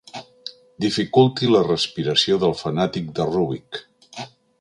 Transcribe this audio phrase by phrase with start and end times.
[0.85, 3.83] Dificulti la respiració del fanàtic de Rübik.